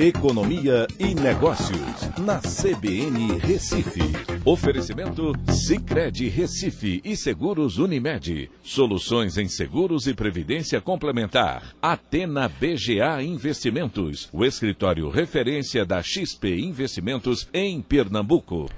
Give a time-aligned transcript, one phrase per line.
[0.00, 4.00] Economia e Negócios, na CBN Recife.
[4.44, 8.48] Oferecimento Cicred Recife e Seguros Unimed.
[8.62, 11.74] Soluções em seguros e previdência complementar.
[11.82, 18.70] Atena BGA Investimentos, o escritório referência da XP Investimentos em Pernambuco.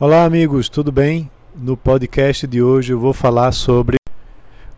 [0.00, 1.30] Olá, amigos, tudo bem?
[1.54, 3.98] No podcast de hoje eu vou falar sobre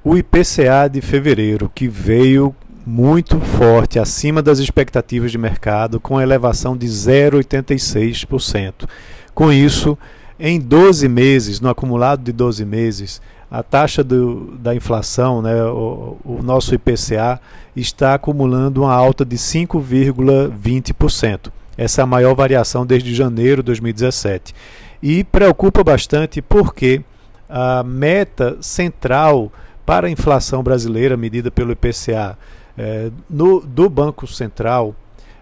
[0.02, 6.76] o IPCA de fevereiro, que veio muito forte, acima das expectativas de mercado, com elevação
[6.76, 8.88] de 0,86%.
[9.34, 9.96] Com isso,
[10.38, 16.16] em 12 meses, no acumulado de 12 meses, a taxa do, da inflação, né, o,
[16.24, 17.38] o nosso IPCA,
[17.74, 21.50] está acumulando uma alta de 5,20%.
[21.76, 24.54] Essa é a maior variação desde janeiro de 2017.
[25.02, 27.02] E preocupa bastante porque
[27.48, 29.50] a meta central
[29.84, 32.38] para a inflação brasileira, medida pelo IPCA,
[32.76, 34.94] é, no, do Banco Central,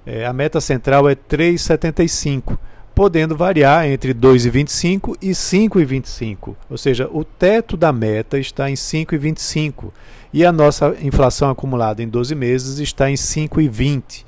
[0.06, 2.56] é, a meta central é 3,75,
[2.94, 6.54] podendo variar entre 2,25 e 5,25.
[6.70, 9.90] Ou seja, o teto da meta está em 5,25
[10.32, 14.24] e a nossa inflação acumulada em 12 meses está em 5,20.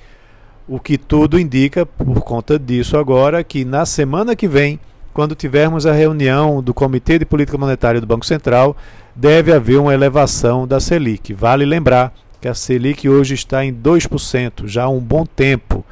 [0.69, 4.79] O que tudo indica, por conta disso agora, que na semana que vem,
[5.13, 8.77] quando tivermos a reunião do Comitê de Política Monetária do Banco Central,
[9.17, 11.35] deve haver uma elevação da Selic.
[11.35, 15.85] Vale lembrar que a Selic hoje está em 2%, já há um bom tempo,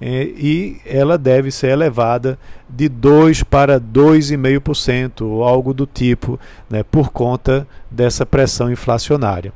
[0.00, 2.36] é, e ela deve ser elevada
[2.68, 9.52] de 2% para 2,5%, ou algo do tipo, né, por conta dessa pressão inflacionária.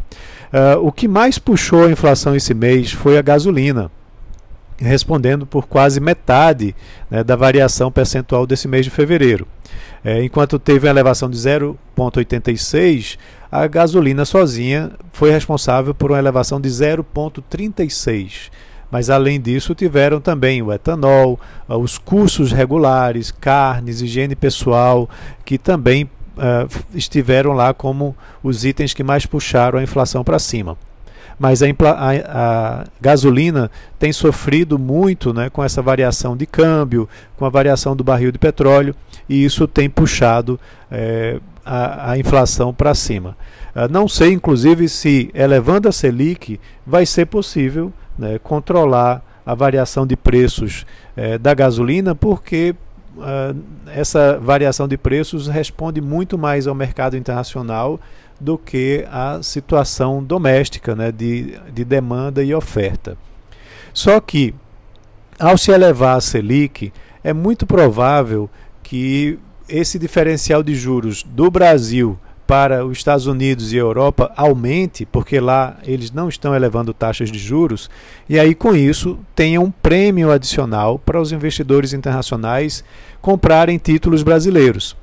[0.53, 3.91] Uh, o que mais puxou a inflação esse mês foi a gasolina
[4.79, 6.75] respondendo por quase metade
[7.11, 9.47] né, da variação percentual desse mês de fevereiro.
[10.05, 13.19] É, enquanto teve uma elevação de 0,86,
[13.63, 18.51] a gasolina sozinha foi responsável por uma elevação de 0,36.
[18.91, 25.09] Mas além disso, tiveram também o etanol, os custos regulares, carnes, higiene pessoal,
[25.45, 30.77] que também uh, estiveram lá como os itens que mais puxaram a inflação para cima
[31.39, 37.45] mas a, a, a, gasolina tem sofrido muito né, com essa variação de câmbio, com
[37.45, 38.95] a variação do barril de petróleo,
[39.29, 40.59] e isso tem puxado
[40.91, 43.37] é, a, a, inflação para cima.
[43.75, 50.07] Uh, não sei, inclusive, se elevando a Selic vai ser possível né, controlar a variação
[50.07, 50.87] de preços
[51.17, 52.75] é, da gasolina, porque
[53.17, 58.01] uh, essa variação de preços responde muito mais ao mercado internacional
[58.39, 63.17] do que a situação doméstica né, de, de demanda e oferta.
[63.93, 64.55] Só que,
[65.39, 66.93] ao se elevar a Selic,
[67.25, 68.49] é muito provável
[68.83, 69.39] que
[69.69, 75.77] esse diferencial de juros do Brasil para os Estados Unidos e Europa aumente, porque lá
[75.83, 77.91] eles não estão elevando taxas de juros,
[78.29, 82.85] e aí com isso tenha um prêmio adicional para os investidores internacionais
[83.21, 84.97] comprarem títulos brasileiros.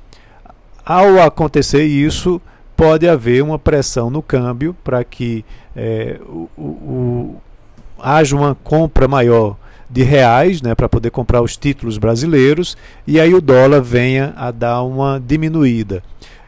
[0.84, 2.40] Ao acontecer isso,
[2.76, 5.44] pode haver uma pressão no câmbio para que
[5.76, 7.36] é, o, o,
[8.00, 9.56] haja uma compra maior
[9.88, 12.76] de reais, né, para poder comprar os títulos brasileiros,
[13.06, 16.02] e aí o dólar venha a dar uma diminuída.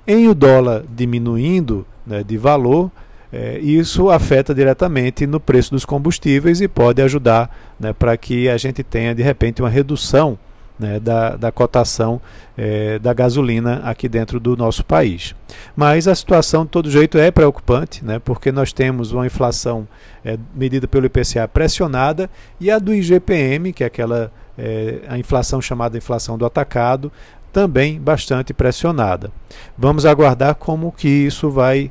[0.06, 2.90] Em o dólar diminuindo né, de valor,
[3.32, 8.56] é, isso afeta diretamente no preço dos combustíveis e pode ajudar né, para que a
[8.56, 10.38] gente tenha de repente uma redução
[10.78, 12.20] né, da, da cotação
[12.56, 15.34] é, da gasolina aqui dentro do nosso país.
[15.74, 19.86] Mas a situação, de todo jeito, é preocupante, né, porque nós temos uma inflação
[20.24, 25.60] é, medida pelo IPCA pressionada e a do IGPM, que é aquela é, a inflação
[25.60, 27.12] chamada inflação do atacado,
[27.52, 29.30] também bastante pressionada.
[29.78, 31.90] Vamos aguardar como que isso vai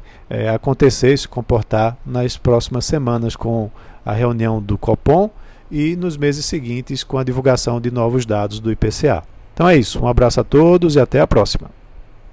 [0.54, 3.72] acontecer, se comportar nas próximas semanas com
[4.06, 5.32] a reunião do Copom
[5.72, 9.24] e nos meses seguintes com a divulgação de novos dados do IPCA.
[9.54, 11.70] Então é isso, um abraço a todos e até a próxima.